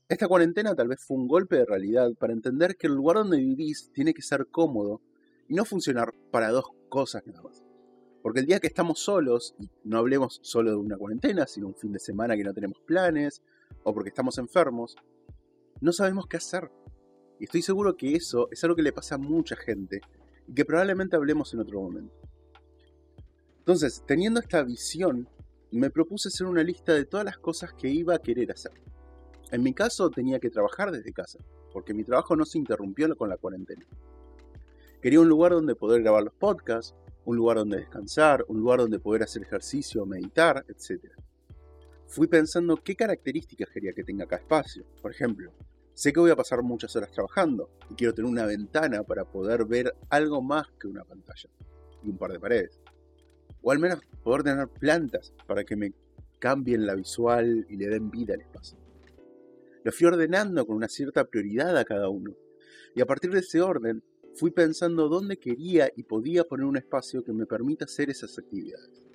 Esta 0.08 0.28
cuarentena 0.28 0.76
tal 0.76 0.90
vez 0.90 1.04
fue 1.04 1.18
un 1.18 1.28
golpe 1.28 1.56
de 1.56 1.66
realidad 1.66 2.12
para 2.20 2.34
entender 2.34 2.76
que 2.76 2.88
el 2.88 2.94
lugar 2.94 3.18
donde 3.18 3.38
vivís 3.38 3.92
tiene 3.94 4.14
que 4.14 4.22
ser 4.22 4.48
cómodo 4.48 5.02
y 5.48 5.56
no 5.56 5.66
funcionar 5.66 6.14
para 6.32 6.50
dos 6.50 6.66
cosas 6.90 7.26
nada 7.26 7.42
más. 7.42 7.64
Porque 8.22 8.42
el 8.42 8.46
día 8.46 8.60
que 8.60 8.68
estamos 8.68 9.00
solos, 9.00 9.56
y 9.60 9.70
no 9.84 9.98
hablemos 9.98 10.40
solo 10.44 10.72
de 10.72 10.76
una 10.76 10.98
cuarentena, 10.98 11.48
sino 11.48 11.68
un 11.68 11.76
fin 11.76 11.92
de 11.92 12.00
semana 12.00 12.36
que 12.36 12.44
no 12.44 12.54
tenemos 12.54 12.80
planes, 12.86 13.42
o 13.84 13.94
porque 13.94 14.10
estamos 14.10 14.38
enfermos, 14.38 14.96
no 15.80 15.92
sabemos 15.94 16.28
qué 16.28 16.38
hacer. 16.38 16.70
Y 17.40 17.46
estoy 17.46 17.64
seguro 17.64 17.98
que 17.98 18.14
eso 18.16 18.50
es 18.52 18.64
algo 18.64 18.76
que 18.76 18.84
le 18.84 18.94
pasa 18.94 19.16
a 19.16 19.18
mucha 19.18 19.56
gente 19.56 20.02
y 20.48 20.54
que 20.54 20.66
probablemente 20.66 21.16
hablemos 21.16 21.54
en 21.54 21.62
otro 21.62 21.82
momento. 21.82 22.14
Entonces, 23.60 24.04
teniendo 24.06 24.40
esta 24.40 24.62
visión, 24.64 25.28
me 25.78 25.90
propuse 25.90 26.30
hacer 26.30 26.48
una 26.48 26.64
lista 26.64 26.94
de 26.94 27.06
todas 27.06 27.26
las 27.26 27.38
cosas 27.38 27.74
que 27.74 27.88
iba 27.90 28.16
a 28.16 28.20
querer 28.20 28.52
hacer. 28.52 28.74
En 29.52 29.64
mi 29.64 29.74
caso 29.74 30.10
tenía 30.10 30.40
que 30.40 30.50
trabajar 30.50 30.92
desde 30.92 31.14
casa, 31.14 31.40
porque 31.72 31.94
mi 31.94 32.04
trabajo 32.04 32.36
no 32.36 32.46
se 32.46 32.58
interrumpió 32.58 33.16
con 33.16 33.30
la 33.30 33.38
cuarentena. 33.38 33.86
Quería 35.02 35.20
un 35.20 35.30
lugar 35.30 35.54
donde 35.54 35.76
poder 35.76 36.02
grabar 36.02 36.24
los 36.24 36.34
podcasts, 36.34 36.96
un 37.26 37.38
lugar 37.38 37.58
donde 37.58 37.78
descansar, 37.78 38.46
un 38.48 38.60
lugar 38.60 38.80
donde 38.80 39.00
poder 39.00 39.24
hacer 39.24 39.42
ejercicio, 39.42 40.06
meditar, 40.06 40.66
etc. 40.68 41.12
Fui 42.08 42.28
pensando 42.28 42.78
qué 42.78 42.96
características 42.96 43.70
quería 43.70 43.94
que 43.94 44.04
tenga 44.04 44.26
cada 44.26 44.42
espacio. 44.42 44.86
Por 45.02 45.12
ejemplo, 45.12 45.52
Sé 45.94 46.14
que 46.14 46.20
voy 46.20 46.32
a 46.32 46.36
pasar 46.36 46.64
muchas 46.64 46.96
horas 46.96 47.12
trabajando 47.12 47.70
y 47.90 47.96
quiero 47.96 48.14
tener 48.14 48.32
una 48.32 48.46
ventana 48.46 49.04
para 49.04 49.26
poder 49.26 49.66
ver 49.66 49.94
algo 50.10 50.42
más 50.42 50.68
que 50.80 50.88
una 50.88 51.04
pantalla 51.04 51.50
y 52.02 52.10
un 52.10 52.18
par 52.18 52.32
de 52.32 52.40
paredes. 52.40 52.80
O 53.62 53.72
al 53.72 53.80
menos 53.80 54.00
poder 54.24 54.44
tener 54.44 54.68
plantas 54.68 55.34
para 55.48 55.64
que 55.64 55.76
me 55.76 55.94
cambien 56.40 56.86
la 56.86 56.96
visual 56.96 57.66
y 57.70 57.78
le 57.78 57.88
den 57.88 58.10
vida 58.10 58.34
al 58.34 58.42
espacio. 58.42 58.78
Lo 59.84 59.92
fui 59.92 60.08
ordenando 60.08 60.66
con 60.66 60.76
una 60.76 60.88
cierta 60.88 61.26
prioridad 61.26 61.78
a 61.78 61.86
cada 61.86 62.10
uno. 62.10 62.36
Y 62.96 63.02
a 63.02 63.06
partir 63.06 63.32
de 63.32 63.40
ese 63.40 63.62
orden, 63.62 64.04
fui 64.36 64.52
pensando 64.52 65.10
dónde 65.10 65.38
quería 65.38 65.92
y 65.96 66.04
podía 66.04 66.44
poner 66.44 66.66
un 66.66 66.78
espacio 66.78 67.24
que 67.24 67.34
me 67.34 67.46
permita 67.46 67.86
hacer 67.86 68.10
esas 68.10 68.38
actividades. 68.38 69.08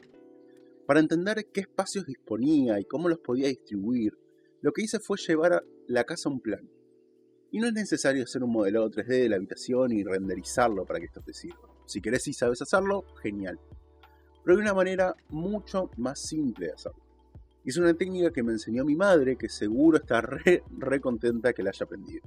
Para 0.87 1.01
entender 1.01 1.47
qué 1.53 1.63
espacios 1.63 2.07
disponía 2.07 2.79
y 2.79 2.85
cómo 2.85 3.09
los 3.09 3.19
podía 3.19 3.49
distribuir, 3.49 4.17
lo 4.61 4.73
que 4.73 4.83
hice 4.83 5.01
fue 5.01 5.19
llevar 5.19 5.65
la 5.87 6.05
casa 6.05 6.29
a 6.29 6.33
un 6.33 6.41
plan. 6.41 6.69
Y 7.51 7.59
no 7.59 7.67
es 7.67 7.73
necesario 7.73 8.25
hacer 8.25 8.43
un 8.43 8.53
modelado 8.53 8.91
3D 8.91 9.07
de 9.07 9.29
la 9.29 9.37
habitación 9.37 9.93
y 9.93 10.05
renderizarlo 10.05 10.85
para 10.85 11.01
que 11.01 11.07
esto 11.07 11.23
te 11.23 11.33
sirva. 11.33 11.69
Si 11.87 12.01
querés 12.01 12.27
y 12.29 12.33
sabes 12.33 12.63
hacerlo, 12.63 13.05
genial. 13.23 13.59
Pero 14.47 14.59
hay 14.59 14.63
una 14.63 14.75
manera 14.75 15.17
mucho 15.31 15.91
más 15.97 16.21
simple 16.21 16.67
de 16.67 16.73
hacerlo. 16.75 17.01
Y 17.65 17.71
es 17.71 17.79
una 17.79 17.93
técnica 17.95 18.31
que 18.31 18.45
me 18.45 18.53
enseñó 18.53 18.85
mi 18.85 18.95
madre, 18.95 19.35
que 19.35 19.49
seguro 19.49 19.99
está 19.99 20.21
re, 20.21 20.63
re 20.79 21.01
contenta 21.01 21.53
que 21.53 21.65
la 21.65 21.71
haya 21.71 21.83
aprendido. 21.83 22.23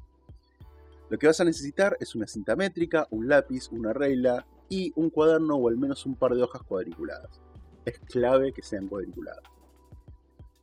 Lo 1.09 1.17
que 1.17 1.27
vas 1.27 1.39
a 1.39 1.45
necesitar 1.45 1.95
es 1.97 2.15
una 2.15 2.27
cinta 2.27 2.57
métrica, 2.57 3.07
un 3.11 3.29
lápiz, 3.29 3.69
una 3.71 3.93
regla 3.93 4.45
y 4.67 4.91
un 4.97 5.09
cuaderno 5.09 5.55
o 5.55 5.69
al 5.69 5.77
menos 5.77 6.05
un 6.05 6.15
par 6.15 6.35
de 6.35 6.43
hojas 6.43 6.61
cuadriculadas. 6.63 7.39
Es 7.85 7.99
clave 7.99 8.51
que 8.51 8.63
sean 8.63 8.89
cuadriculadas. 8.89 9.45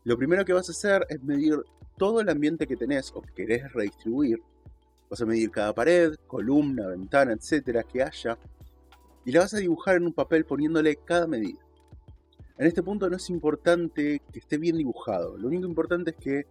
Lo 0.05 0.19
primero 0.19 0.45
que 0.45 0.53
vas 0.53 0.69
a 0.69 0.73
hacer 0.73 1.07
es 1.09 1.23
medir 1.23 1.59
todo 1.97 2.21
el 2.21 2.29
ambiente 2.29 2.67
que 2.67 2.77
tenés 2.77 3.13
o 3.15 3.23
que 3.23 3.33
querés 3.33 3.73
redistribuir. 3.73 4.43
Vas 5.09 5.23
a 5.23 5.25
medir 5.25 5.51
cada 5.51 5.75
pared, 5.75 6.17
columna, 6.27 6.89
ventana, 6.89 7.33
etcétera, 7.33 7.83
que 7.83 8.03
haya 8.03 8.37
y 9.27 9.33
la 9.33 9.41
vas 9.41 9.53
a 9.53 9.59
dibujar 9.59 9.97
en 9.97 10.07
un 10.07 10.13
papel 10.13 10.47
poniéndole 10.47 10.97
cada 10.97 11.27
medida. 11.27 11.59
En 12.57 12.67
este 12.67 12.83
punto 12.83 13.11
no 13.11 13.17
es 13.17 13.29
importante 13.29 14.23
que 14.33 14.39
esté 14.39 14.57
bien 14.57 14.79
dibujado, 14.79 15.37
lo 15.37 15.49
único 15.49 15.67
importante 15.67 16.13
es 16.13 16.17
que 16.17 16.47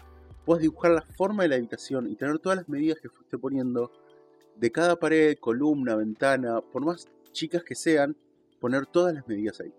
puedas 0.46 0.62
dibujar 0.62 0.92
la 0.92 1.02
forma 1.02 1.44
de 1.44 1.50
la 1.50 1.56
habitación 1.56 2.08
y 2.12 2.16
tener 2.16 2.38
todas 2.38 2.60
las 2.60 2.70
medidas 2.70 3.00
que 3.00 3.10
fuiste 3.10 3.40
poniendo 3.40 3.92
de 4.58 4.72
cada 4.72 4.98
pared, 4.98 5.38
columna, 5.40 5.96
ventana, 5.96 6.62
por 6.62 6.86
más 6.86 7.08
chicas 7.32 7.64
que 7.64 7.76
sean, 7.76 8.16
poner 8.60 8.86
todas 8.86 9.16
las 9.16 9.28
medidas 9.28 9.60
ahí. 9.62 9.74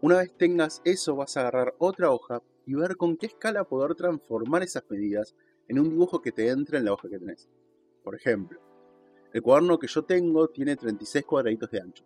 Una 0.00 0.18
vez 0.18 0.32
tengas 0.36 0.80
eso, 0.84 1.16
vas 1.16 1.36
a 1.36 1.40
agarrar 1.40 1.74
otra 1.78 2.10
hoja 2.10 2.40
y 2.64 2.74
ver 2.74 2.96
con 2.96 3.16
qué 3.16 3.26
escala 3.26 3.64
poder 3.64 3.94
transformar 3.94 4.62
esas 4.62 4.84
medidas 4.88 5.34
en 5.68 5.78
un 5.78 5.90
dibujo 5.90 6.22
que 6.22 6.32
te 6.32 6.48
entre 6.50 6.78
en 6.78 6.84
la 6.84 6.92
hoja 6.92 7.08
que 7.08 7.18
tenés. 7.18 7.48
Por 8.02 8.14
ejemplo, 8.14 8.60
el 9.36 9.42
cuaderno 9.42 9.78
que 9.78 9.86
yo 9.86 10.02
tengo 10.02 10.48
tiene 10.48 10.76
36 10.76 11.26
cuadraditos 11.26 11.70
de 11.70 11.82
ancho. 11.82 12.04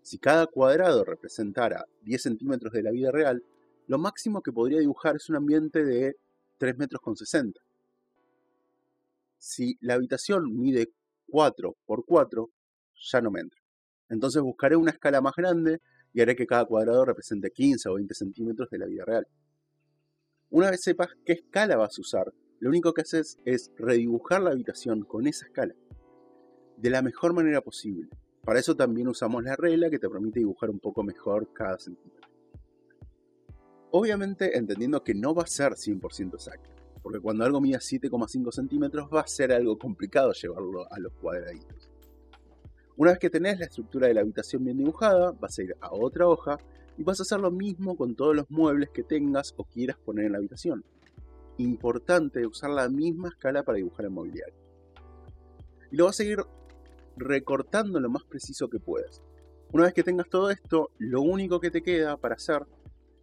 Si 0.00 0.16
cada 0.16 0.46
cuadrado 0.46 1.04
representara 1.04 1.84
10 2.00 2.22
centímetros 2.22 2.72
de 2.72 2.82
la 2.82 2.90
vida 2.90 3.10
real, 3.10 3.44
lo 3.86 3.98
máximo 3.98 4.40
que 4.40 4.50
podría 4.50 4.80
dibujar 4.80 5.16
es 5.16 5.28
un 5.28 5.36
ambiente 5.36 5.84
de 5.84 6.16
3 6.56 6.78
metros 6.78 7.02
con 7.02 7.16
60. 7.16 7.60
Si 9.36 9.76
la 9.82 9.92
habitación 9.92 10.58
mide 10.58 10.90
4 11.26 11.76
por 11.84 12.06
4, 12.06 12.48
ya 13.10 13.20
no 13.20 13.30
me 13.30 13.40
entra. 13.40 13.60
Entonces 14.08 14.40
buscaré 14.40 14.74
una 14.74 14.92
escala 14.92 15.20
más 15.20 15.34
grande 15.36 15.82
y 16.14 16.22
haré 16.22 16.34
que 16.34 16.46
cada 16.46 16.64
cuadrado 16.64 17.04
represente 17.04 17.50
15 17.50 17.90
o 17.90 17.94
20 17.96 18.14
centímetros 18.14 18.70
de 18.70 18.78
la 18.78 18.86
vida 18.86 19.04
real. 19.04 19.26
Una 20.48 20.70
vez 20.70 20.80
sepas 20.80 21.08
qué 21.26 21.34
escala 21.34 21.76
vas 21.76 21.98
a 21.98 22.00
usar, 22.00 22.32
lo 22.58 22.70
único 22.70 22.94
que 22.94 23.02
haces 23.02 23.38
es 23.44 23.70
redibujar 23.76 24.40
la 24.40 24.52
habitación 24.52 25.02
con 25.02 25.26
esa 25.26 25.44
escala, 25.44 25.74
de 26.76 26.90
la 26.90 27.02
mejor 27.02 27.32
manera 27.32 27.60
posible. 27.60 28.08
Para 28.44 28.60
eso 28.60 28.76
también 28.76 29.08
usamos 29.08 29.42
la 29.42 29.56
regla 29.56 29.88
que 29.88 29.98
te 29.98 30.08
permite 30.08 30.40
dibujar 30.40 30.70
un 30.70 30.78
poco 30.78 31.02
mejor 31.02 31.52
cada 31.52 31.78
centímetro. 31.78 32.28
Obviamente 33.90 34.58
entendiendo 34.58 35.02
que 35.02 35.14
no 35.14 35.34
va 35.34 35.44
a 35.44 35.46
ser 35.46 35.72
100% 35.72 36.34
exacto, 36.34 36.70
porque 37.02 37.20
cuando 37.20 37.44
algo 37.44 37.60
mide 37.60 37.78
7,5 37.78 38.52
centímetros 38.52 39.08
va 39.12 39.20
a 39.20 39.26
ser 39.26 39.52
algo 39.52 39.78
complicado 39.78 40.32
llevarlo 40.32 40.92
a 40.92 40.98
los 40.98 41.12
cuadraditos. 41.14 41.90
Una 42.96 43.10
vez 43.10 43.18
que 43.18 43.30
tenés 43.30 43.58
la 43.58 43.64
estructura 43.64 44.08
de 44.08 44.14
la 44.14 44.20
habitación 44.20 44.64
bien 44.64 44.78
dibujada, 44.78 45.32
vas 45.32 45.58
a 45.58 45.62
ir 45.62 45.76
a 45.80 45.92
otra 45.92 46.28
hoja 46.28 46.58
y 46.96 47.02
vas 47.02 47.18
a 47.18 47.22
hacer 47.22 47.40
lo 47.40 47.50
mismo 47.50 47.96
con 47.96 48.14
todos 48.14 48.36
los 48.36 48.50
muebles 48.50 48.90
que 48.90 49.02
tengas 49.02 49.54
o 49.56 49.64
quieras 49.64 49.96
poner 49.96 50.26
en 50.26 50.32
la 50.32 50.38
habitación. 50.38 50.84
Importante 51.58 52.46
usar 52.46 52.70
la 52.70 52.88
misma 52.88 53.28
escala 53.28 53.62
para 53.62 53.76
dibujar 53.76 54.04
el 54.06 54.12
mobiliario. 54.12 54.54
Y 55.90 55.96
lo 55.96 56.04
vas 56.04 56.16
a 56.16 56.18
seguir 56.18 56.38
recortando 57.16 58.00
lo 58.00 58.10
más 58.10 58.24
preciso 58.24 58.68
que 58.68 58.78
puedas. 58.78 59.22
Una 59.72 59.84
vez 59.84 59.94
que 59.94 60.02
tengas 60.02 60.28
todo 60.28 60.50
esto, 60.50 60.90
lo 60.98 61.22
único 61.22 61.60
que 61.60 61.70
te 61.70 61.82
queda 61.82 62.16
para 62.16 62.36
hacer 62.36 62.64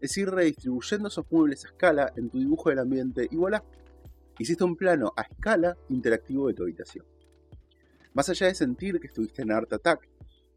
es 0.01 0.17
ir 0.17 0.29
redistribuyendo 0.29 1.07
esos 1.07 1.25
muebles 1.31 1.63
a 1.63 1.69
escala 1.69 2.11
en 2.15 2.29
tu 2.29 2.39
dibujo 2.39 2.69
del 2.69 2.79
ambiente 2.79 3.27
y 3.29 3.35
voilà, 3.35 3.63
hiciste 4.39 4.63
un 4.63 4.75
plano 4.75 5.13
a 5.15 5.21
escala 5.21 5.77
interactivo 5.89 6.47
de 6.47 6.53
tu 6.53 6.63
habitación. 6.63 7.05
Más 8.13 8.27
allá 8.27 8.47
de 8.47 8.55
sentir 8.55 8.99
que 8.99 9.07
estuviste 9.07 9.43
en 9.43 9.51
Art 9.51 9.71
Attack, 9.71 10.09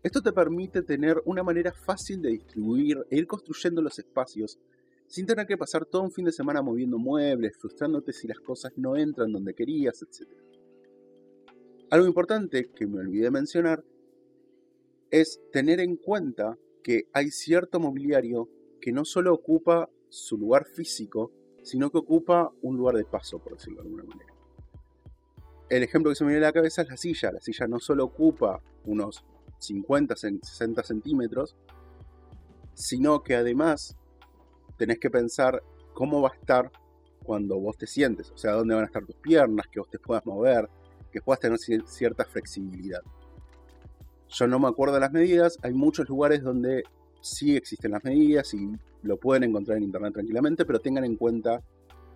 esto 0.02 0.20
te 0.20 0.32
permite 0.32 0.82
tener 0.82 1.22
una 1.24 1.42
manera 1.42 1.72
fácil 1.72 2.20
de 2.20 2.30
distribuir 2.30 3.06
e 3.10 3.16
ir 3.16 3.26
construyendo 3.26 3.80
los 3.80 3.98
espacios 3.98 4.58
sin 5.06 5.26
tener 5.26 5.46
que 5.46 5.56
pasar 5.56 5.84
todo 5.86 6.02
un 6.02 6.10
fin 6.10 6.24
de 6.24 6.32
semana 6.32 6.62
moviendo 6.62 6.98
muebles, 6.98 7.56
frustrándote 7.56 8.12
si 8.12 8.26
las 8.26 8.40
cosas 8.40 8.72
no 8.76 8.96
entran 8.96 9.32
donde 9.32 9.54
querías, 9.54 10.02
etc. 10.02 10.28
Algo 11.94 12.08
importante 12.08 12.72
que 12.74 12.88
me 12.88 12.98
olvidé 12.98 13.30
mencionar 13.30 13.84
es 15.12 15.40
tener 15.52 15.78
en 15.78 15.94
cuenta 15.96 16.58
que 16.82 17.04
hay 17.12 17.30
cierto 17.30 17.78
mobiliario 17.78 18.48
que 18.80 18.90
no 18.90 19.04
solo 19.04 19.32
ocupa 19.32 19.88
su 20.08 20.36
lugar 20.36 20.66
físico, 20.66 21.30
sino 21.62 21.90
que 21.90 21.98
ocupa 21.98 22.50
un 22.62 22.76
lugar 22.76 22.96
de 22.96 23.04
paso, 23.04 23.38
por 23.38 23.52
decirlo 23.52 23.82
de 23.82 23.88
alguna 23.88 24.04
manera 24.04 24.34
el 25.70 25.82
ejemplo 25.82 26.10
que 26.10 26.16
se 26.16 26.24
me 26.24 26.30
viene 26.30 26.44
a 26.46 26.48
la 26.48 26.52
cabeza 26.52 26.82
es 26.82 26.88
la 26.88 26.96
silla. 26.96 27.32
La 27.32 27.40
silla 27.40 27.66
no 27.66 27.78
solo 27.78 28.04
ocupa 28.04 28.60
unos 28.84 29.24
50, 29.58 30.16
60 30.16 30.82
centímetros, 30.82 31.56
sino 32.74 33.22
que 33.22 33.36
además 33.36 33.96
tenés 34.76 34.98
que 34.98 35.10
pensar 35.10 35.62
cómo 35.92 36.20
va 36.20 36.30
a 36.30 36.34
estar 36.34 36.70
cuando 37.22 37.58
vos 37.58 37.78
te 37.78 37.86
sientes, 37.86 38.30
o 38.32 38.36
sea, 38.36 38.52
dónde 38.52 38.74
van 38.74 38.84
a 38.84 38.86
estar 38.86 39.06
tus 39.06 39.16
piernas, 39.16 39.66
que 39.68 39.80
vos 39.80 39.88
te 39.88 39.98
puedas 39.98 40.26
mover, 40.26 40.68
que 41.14 41.22
puedas 41.22 41.38
tener 41.38 41.60
cierta 41.86 42.24
flexibilidad. 42.24 43.00
Yo 44.28 44.48
no 44.48 44.58
me 44.58 44.66
acuerdo 44.66 44.94
de 44.94 45.00
las 45.00 45.12
medidas, 45.12 45.60
hay 45.62 45.72
muchos 45.72 46.08
lugares 46.08 46.42
donde 46.42 46.82
sí 47.20 47.56
existen 47.56 47.92
las 47.92 48.02
medidas 48.02 48.52
y 48.52 48.68
lo 49.02 49.16
pueden 49.16 49.44
encontrar 49.44 49.76
en 49.78 49.84
internet 49.84 50.12
tranquilamente, 50.12 50.64
pero 50.64 50.80
tengan 50.80 51.04
en 51.04 51.14
cuenta 51.14 51.62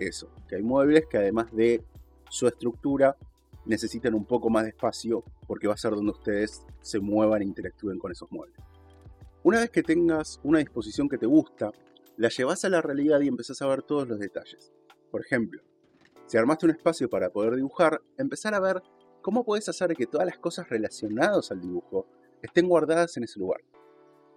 eso, 0.00 0.32
que 0.48 0.56
hay 0.56 0.64
muebles 0.64 1.06
que 1.08 1.16
además 1.16 1.52
de 1.52 1.84
su 2.28 2.48
estructura 2.48 3.16
necesitan 3.66 4.14
un 4.14 4.24
poco 4.24 4.50
más 4.50 4.64
de 4.64 4.70
espacio 4.70 5.22
porque 5.46 5.68
va 5.68 5.74
a 5.74 5.76
ser 5.76 5.92
donde 5.92 6.10
ustedes 6.10 6.66
se 6.80 6.98
muevan 6.98 7.42
e 7.42 7.44
interactúen 7.44 8.00
con 8.00 8.10
esos 8.10 8.28
muebles. 8.32 8.58
Una 9.44 9.60
vez 9.60 9.70
que 9.70 9.84
tengas 9.84 10.40
una 10.42 10.58
disposición 10.58 11.08
que 11.08 11.18
te 11.18 11.26
gusta, 11.26 11.70
la 12.16 12.30
llevas 12.30 12.64
a 12.64 12.68
la 12.68 12.82
realidad 12.82 13.20
y 13.20 13.28
empezás 13.28 13.62
a 13.62 13.68
ver 13.68 13.82
todos 13.82 14.08
los 14.08 14.18
detalles. 14.18 14.72
Por 15.12 15.20
ejemplo, 15.20 15.62
si 16.28 16.36
armaste 16.36 16.66
un 16.66 16.72
espacio 16.72 17.08
para 17.08 17.30
poder 17.30 17.56
dibujar, 17.56 18.00
empezar 18.18 18.54
a 18.54 18.60
ver 18.60 18.82
cómo 19.22 19.44
puedes 19.44 19.68
hacer 19.68 19.94
que 19.96 20.06
todas 20.06 20.26
las 20.26 20.38
cosas 20.38 20.68
relacionadas 20.68 21.50
al 21.50 21.60
dibujo 21.60 22.06
estén 22.42 22.68
guardadas 22.68 23.16
en 23.16 23.24
ese 23.24 23.40
lugar. 23.40 23.62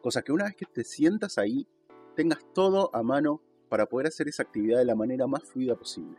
Cosa 0.02 0.22
que 0.24 0.32
una 0.32 0.46
vez 0.46 0.56
que 0.56 0.66
te 0.66 0.84
sientas 0.84 1.38
ahí, 1.38 1.68
tengas 2.16 2.40
todo 2.54 2.90
a 2.96 3.04
mano 3.04 3.42
para 3.70 3.86
poder 3.86 4.08
hacer 4.08 4.28
esa 4.30 4.44
actividad 4.44 4.80
de 4.80 4.86
la 4.86 4.96
manera 4.96 5.28
más 5.28 5.44
fluida 5.44 5.76
posible. 5.76 6.18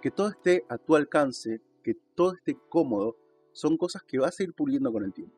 Que 0.00 0.10
todo 0.10 0.28
esté 0.28 0.64
a 0.68 0.78
tu 0.78 0.94
alcance 0.94 1.62
que 1.82 1.96
todo 2.14 2.34
esté 2.34 2.56
cómodo, 2.68 3.16
son 3.52 3.76
cosas 3.76 4.02
que 4.02 4.18
vas 4.18 4.38
a 4.38 4.42
ir 4.42 4.54
puliendo 4.54 4.92
con 4.92 5.04
el 5.04 5.12
tiempo. 5.12 5.36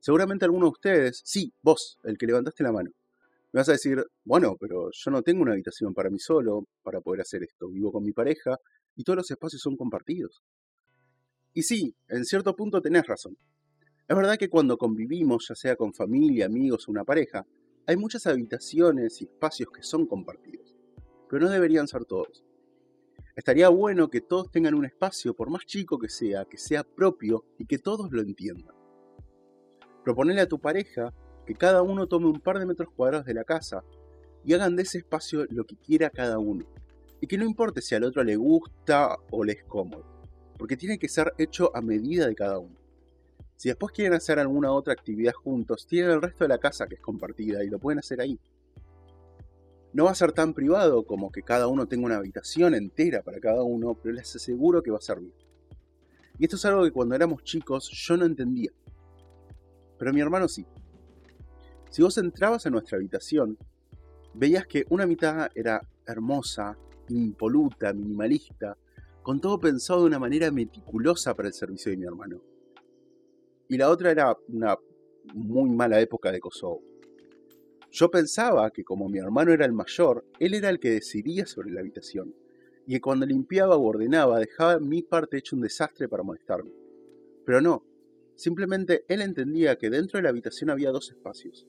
Seguramente 0.00 0.44
alguno 0.44 0.66
de 0.66 0.72
ustedes, 0.72 1.22
sí, 1.24 1.52
vos, 1.62 1.98
el 2.04 2.18
que 2.18 2.26
levantaste 2.26 2.62
la 2.62 2.72
mano, 2.72 2.90
me 3.52 3.60
vas 3.60 3.68
a 3.68 3.72
decir, 3.72 4.04
bueno, 4.24 4.56
pero 4.58 4.90
yo 4.92 5.10
no 5.10 5.22
tengo 5.22 5.42
una 5.42 5.52
habitación 5.52 5.94
para 5.94 6.10
mí 6.10 6.18
solo 6.18 6.66
para 6.82 7.00
poder 7.00 7.22
hacer 7.22 7.42
esto, 7.42 7.68
vivo 7.68 7.90
con 7.90 8.04
mi 8.04 8.12
pareja 8.12 8.56
y 8.94 9.04
todos 9.04 9.16
los 9.16 9.30
espacios 9.30 9.62
son 9.62 9.76
compartidos. 9.76 10.42
Y 11.54 11.62
sí, 11.62 11.94
en 12.08 12.24
cierto 12.24 12.54
punto 12.54 12.82
tenés 12.82 13.06
razón. 13.06 13.36
Es 14.06 14.16
verdad 14.16 14.38
que 14.38 14.48
cuando 14.48 14.76
convivimos, 14.76 15.46
ya 15.48 15.54
sea 15.54 15.76
con 15.76 15.94
familia, 15.94 16.46
amigos 16.46 16.88
o 16.88 16.90
una 16.90 17.04
pareja, 17.04 17.46
hay 17.86 17.96
muchas 17.96 18.26
habitaciones 18.26 19.20
y 19.22 19.24
espacios 19.24 19.70
que 19.70 19.82
son 19.82 20.06
compartidos, 20.06 20.76
pero 21.30 21.46
no 21.46 21.50
deberían 21.50 21.88
ser 21.88 22.04
todos. 22.04 22.44
Estaría 23.34 23.68
bueno 23.70 24.10
que 24.10 24.20
todos 24.20 24.50
tengan 24.50 24.74
un 24.74 24.84
espacio, 24.84 25.34
por 25.34 25.48
más 25.48 25.64
chico 25.64 25.98
que 25.98 26.08
sea, 26.08 26.44
que 26.44 26.58
sea 26.58 26.84
propio 26.84 27.44
y 27.58 27.66
que 27.66 27.78
todos 27.78 28.10
lo 28.10 28.20
entiendan. 28.20 28.74
Proponele 30.04 30.40
a 30.40 30.48
tu 30.48 30.58
pareja 30.58 31.14
que 31.48 31.54
cada 31.54 31.80
uno 31.80 32.06
tome 32.06 32.26
un 32.26 32.40
par 32.40 32.58
de 32.58 32.66
metros 32.66 32.90
cuadrados 32.94 33.24
de 33.24 33.32
la 33.32 33.42
casa 33.42 33.82
y 34.44 34.52
hagan 34.52 34.76
de 34.76 34.82
ese 34.82 34.98
espacio 34.98 35.46
lo 35.48 35.64
que 35.64 35.76
quiera 35.76 36.10
cada 36.10 36.38
uno. 36.38 36.66
Y 37.22 37.26
que 37.26 37.38
no 37.38 37.46
importe 37.46 37.80
si 37.80 37.94
al 37.94 38.04
otro 38.04 38.22
le 38.22 38.36
gusta 38.36 39.16
o 39.30 39.42
le 39.44 39.54
es 39.54 39.64
cómodo, 39.64 40.04
porque 40.58 40.76
tiene 40.76 40.98
que 40.98 41.08
ser 41.08 41.32
hecho 41.38 41.74
a 41.74 41.80
medida 41.80 42.26
de 42.26 42.34
cada 42.34 42.58
uno. 42.58 42.76
Si 43.56 43.70
después 43.70 43.94
quieren 43.94 44.12
hacer 44.12 44.38
alguna 44.38 44.72
otra 44.72 44.92
actividad 44.92 45.32
juntos, 45.32 45.86
tienen 45.86 46.10
el 46.10 46.20
resto 46.20 46.44
de 46.44 46.48
la 46.48 46.58
casa 46.58 46.86
que 46.86 46.96
es 46.96 47.00
compartida 47.00 47.64
y 47.64 47.70
lo 47.70 47.78
pueden 47.78 48.00
hacer 48.00 48.20
ahí. 48.20 48.38
No 49.94 50.04
va 50.04 50.10
a 50.10 50.14
ser 50.14 50.32
tan 50.32 50.52
privado 50.52 51.06
como 51.06 51.32
que 51.32 51.42
cada 51.42 51.66
uno 51.66 51.86
tenga 51.86 52.04
una 52.04 52.16
habitación 52.18 52.74
entera 52.74 53.22
para 53.22 53.40
cada 53.40 53.62
uno, 53.62 53.94
pero 53.94 54.14
les 54.14 54.36
aseguro 54.36 54.82
que 54.82 54.90
va 54.90 54.98
a 54.98 55.00
servir. 55.00 55.32
Y 56.38 56.44
esto 56.44 56.56
es 56.56 56.64
algo 56.66 56.84
que 56.84 56.92
cuando 56.92 57.14
éramos 57.14 57.42
chicos 57.42 57.88
yo 57.90 58.18
no 58.18 58.26
entendía. 58.26 58.70
Pero 59.98 60.12
mi 60.12 60.20
hermano 60.20 60.46
sí. 60.46 60.66
Si 61.90 62.02
vos 62.02 62.18
entrabas 62.18 62.66
a 62.66 62.70
nuestra 62.70 62.98
habitación, 62.98 63.56
veías 64.34 64.66
que 64.66 64.84
una 64.90 65.06
mitad 65.06 65.48
era 65.54 65.80
hermosa, 66.06 66.76
impoluta, 67.08 67.92
minimalista, 67.92 68.76
con 69.22 69.40
todo 69.40 69.58
pensado 69.58 70.00
de 70.00 70.06
una 70.06 70.18
manera 70.18 70.50
meticulosa 70.50 71.34
para 71.34 71.48
el 71.48 71.54
servicio 71.54 71.90
de 71.90 71.96
mi 71.96 72.04
hermano. 72.04 72.40
Y 73.68 73.76
la 73.76 73.90
otra 73.90 74.10
era 74.10 74.36
una 74.48 74.76
muy 75.34 75.70
mala 75.70 76.00
época 76.00 76.32
de 76.32 76.40
Kosovo. 76.40 76.82
Yo 77.90 78.10
pensaba 78.10 78.70
que 78.70 78.84
como 78.84 79.08
mi 79.08 79.18
hermano 79.18 79.52
era 79.52 79.64
el 79.64 79.72
mayor, 79.72 80.24
él 80.38 80.54
era 80.54 80.68
el 80.68 80.78
que 80.78 80.90
decidía 80.90 81.46
sobre 81.46 81.70
la 81.70 81.80
habitación, 81.80 82.34
y 82.86 82.94
que 82.94 83.00
cuando 83.00 83.26
limpiaba 83.26 83.76
o 83.76 83.82
ordenaba 83.82 84.38
dejaba 84.38 84.78
mi 84.78 85.02
parte 85.02 85.38
hecho 85.38 85.56
un 85.56 85.62
desastre 85.62 86.08
para 86.08 86.22
molestarme. 86.22 86.70
Pero 87.44 87.60
no, 87.60 87.82
simplemente 88.38 89.04
él 89.08 89.20
entendía 89.20 89.76
que 89.76 89.90
dentro 89.90 90.18
de 90.18 90.22
la 90.22 90.28
habitación 90.30 90.70
había 90.70 90.92
dos 90.92 91.10
espacios. 91.10 91.66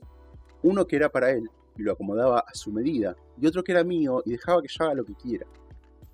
Uno 0.61 0.85
que 0.85 0.95
era 0.95 1.09
para 1.09 1.31
él, 1.31 1.49
y 1.75 1.81
lo 1.81 1.93
acomodaba 1.93 2.39
a 2.39 2.53
su 2.53 2.71
medida, 2.71 3.15
y 3.41 3.47
otro 3.47 3.63
que 3.63 3.71
era 3.71 3.83
mío 3.83 4.21
y 4.23 4.31
dejaba 4.31 4.61
que 4.61 4.67
yo 4.67 4.85
haga 4.85 4.93
lo 4.93 5.03
que 5.03 5.15
quiera. 5.15 5.47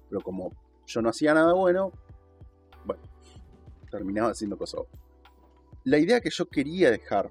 Pero 0.09 0.21
como 0.21 0.51
yo 0.87 1.01
no 1.01 1.09
hacía 1.09 1.33
nada 1.33 1.53
bueno, 1.53 1.91
bueno, 2.85 3.03
terminaba 3.91 4.31
haciendo 4.31 4.57
cosas. 4.57 4.81
la 5.83 5.99
idea 5.99 6.21
que 6.21 6.29
yo 6.29 6.45
quería 6.47 6.89
dejar 6.89 7.29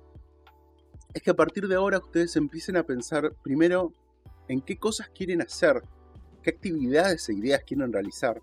es 1.14 1.23
que 1.23 1.31
a 1.31 1.35
partir 1.35 1.66
de 1.66 1.76
ahora 1.76 1.99
ustedes 1.99 2.37
empiecen 2.37 2.76
a 2.76 2.83
pensar 2.83 3.33
primero 3.43 3.93
en 4.49 4.61
qué 4.61 4.76
cosas 4.76 5.09
quieren 5.09 5.40
hacer, 5.40 5.83
qué 6.43 6.50
actividades 6.50 7.26
e 7.28 7.35
ideas 7.35 7.62
quieren 7.64 7.90
realizar, 7.90 8.43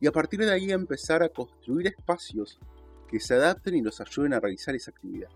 y 0.00 0.08
a 0.08 0.12
partir 0.12 0.40
de 0.40 0.50
ahí 0.50 0.72
empezar 0.72 1.22
a 1.22 1.28
construir 1.28 1.86
espacios 1.86 2.58
que 3.12 3.20
se 3.20 3.34
adapten 3.34 3.76
y 3.76 3.82
los 3.82 4.00
ayuden 4.00 4.32
a 4.32 4.40
realizar 4.40 4.74
esa 4.74 4.90
actividad. 4.90 5.28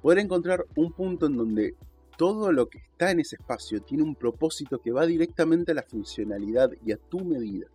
Poder 0.00 0.18
encontrar 0.18 0.64
un 0.76 0.90
punto 0.92 1.26
en 1.26 1.36
donde 1.36 1.76
todo 2.16 2.50
lo 2.52 2.70
que 2.70 2.78
está 2.78 3.10
en 3.10 3.20
ese 3.20 3.36
espacio 3.36 3.82
tiene 3.82 4.02
un 4.02 4.16
propósito 4.16 4.80
que 4.80 4.92
va 4.92 5.04
directamente 5.04 5.72
a 5.72 5.74
la 5.74 5.82
funcionalidad 5.82 6.72
y 6.84 6.92
a 6.92 6.96
tu 6.96 7.20
medida. 7.22 7.66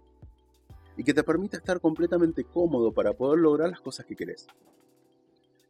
Y 0.97 1.03
que 1.03 1.13
te 1.13 1.23
permita 1.23 1.57
estar 1.57 1.79
completamente 1.79 2.45
cómodo 2.45 2.91
para 2.91 3.13
poder 3.13 3.39
lograr 3.39 3.69
las 3.69 3.79
cosas 3.79 4.07
que 4.07 4.15
querés. 4.15 4.47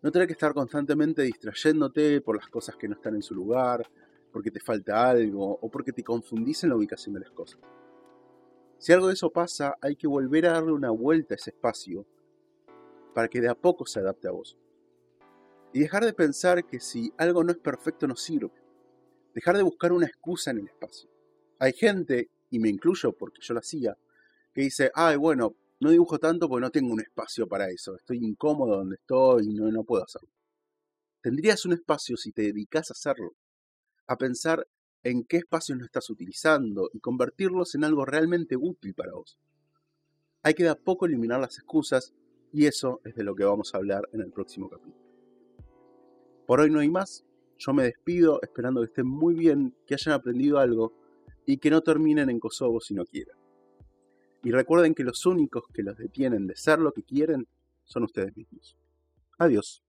No 0.01 0.10
tener 0.10 0.25
que 0.25 0.34
estar 0.34 0.53
constantemente 0.53 1.24
distrayéndote 1.24 2.22
por 2.22 2.38
las 2.38 2.48
cosas 2.48 2.77
que 2.77 2.88
no 2.88 2.96
están 2.96 3.15
en 3.15 3.22
su 3.22 3.36
lugar, 3.36 3.86
porque 4.32 4.50
te 4.50 4.62
falta 4.62 5.10
algo 5.10 5.60
o 5.62 5.70
porque 5.70 5.91
te 5.91 6.06
confundís 6.06 6.63
en 6.63 6.70
la 6.70 6.77
ubicación 6.77 7.15
de 7.15 7.20
las 7.20 7.32
cosas. 7.32 7.60
Si 8.77 8.94
algo 8.94 9.08
de 9.08 9.15
eso 9.15 9.29
pasa, 9.29 9.75
hay 9.82 9.98
que 9.98 10.08
volver 10.08 10.46
a 10.46 10.53
darle 10.53 10.72
una 10.72 10.91
vuelta 10.91 11.34
a 11.34 11.36
ese 11.36 11.50
espacio 11.50 12.06
para 13.17 13.29
que 13.29 13.41
de 13.41 13.50
a 13.50 13.55
poco 13.55 13.88
se 13.88 14.00
adapte 14.00 14.27
a 14.27 14.31
vos. 14.31 14.59
Y 15.74 15.79
dejar 15.79 16.05
de 16.05 16.13
pensar 16.13 16.63
que 16.67 16.79
si 16.79 17.12
algo 17.17 17.43
no 17.43 17.51
es 17.51 17.57
perfecto 17.57 18.05
no 18.05 18.15
sirve 18.15 18.51
dejar 19.33 19.57
de 19.57 19.63
buscar 19.63 19.91
una 19.91 20.05
excusa 20.05 20.51
en 20.51 20.59
el 20.59 20.67
espacio. 20.67 21.09
Hay 21.57 21.74
gente, 21.74 22.29
y 22.51 22.59
me 22.59 22.69
incluyo 22.69 23.13
porque 23.13 23.41
yo 23.41 23.55
lo 23.55 23.62
hacía, 23.62 23.97
que 24.53 24.62
dice, 24.62 24.91
ay, 24.93 25.15
bueno, 25.15 25.55
no 25.79 25.89
dibujo 25.89 26.19
tanto 26.19 26.47
porque 26.47 26.62
no 26.62 26.69
tengo 26.69 26.93
un 26.93 27.00
espacio 27.00 27.47
para 27.47 27.71
eso, 27.71 27.95
estoy 27.95 28.24
incómodo 28.24 28.77
donde 28.77 28.97
estoy 28.97 29.50
y 29.50 29.53
no, 29.55 29.71
no 29.71 29.83
puedo 29.83 30.03
hacerlo. 30.03 30.29
Tendrías 31.19 31.65
un 31.65 31.74
espacio 31.74 32.17
si 32.17 32.31
te 32.31 32.43
dedicas 32.43 32.91
a 32.91 32.93
hacerlo, 32.93 33.31
a 34.05 34.15
pensar 34.15 34.67
en 35.01 35.24
qué 35.24 35.38
espacios 35.38 35.79
no 35.79 35.86
estás 35.86 36.07
utilizando 36.12 36.91
y 36.93 37.00
convertirlos 37.00 37.74
en 37.74 37.83
algo 37.83 38.05
realmente 38.05 38.55
útil 38.55 38.93
para 38.93 39.13
vos. 39.13 39.39
Hay 40.43 40.53
que 40.53 40.62
de 40.62 40.69
a 40.69 40.75
poco 40.75 41.07
eliminar 41.07 41.39
las 41.39 41.57
excusas 41.57 42.13
y 42.51 42.66
eso 42.66 43.01
es 43.04 43.16
de 43.16 43.24
lo 43.24 43.36
que 43.36 43.44
vamos 43.44 43.74
a 43.74 43.77
hablar 43.77 44.08
en 44.13 44.22
el 44.22 44.32
próximo 44.32 44.70
capítulo. 44.70 45.06
Por 46.46 46.60
hoy 46.62 46.70
no 46.70 46.80
hay 46.80 46.89
más, 46.89 47.25
yo 47.58 47.74
me 47.74 47.84
despido 47.84 48.42
esperando 48.42 48.82
que 48.82 48.88
estén 48.88 49.08
muy 49.08 49.34
bien, 49.34 49.75
que 49.86 49.96
hayan 49.96 50.13
aprendido 50.13 50.60
algo 50.60 50.94
y 51.46 51.58
que 51.58 51.70
no 51.70 51.82
terminen 51.82 52.30
en 52.30 52.39
Kosovo 52.39 52.80
si 52.80 52.94
no 52.94 53.06
quieren. 53.06 53.36
Y 54.44 54.51
recuerden 54.51 54.94
que 54.94 55.04
los 55.04 55.25
únicos 55.25 55.66
que 55.74 55.84
los 55.84 55.98
detienen 55.98 56.48
de 56.48 56.56
ser 56.56 56.80
lo 56.80 56.94
que 56.94 57.04
quieren 57.04 57.48
son 57.84 58.04
ustedes 58.04 58.36
mismos. 58.36 58.77
Adiós. 59.38 59.84